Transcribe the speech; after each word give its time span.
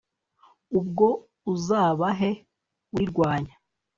ubwo 0.79 1.07
uzabahe 1.53 2.31
urirwanya 2.93 3.53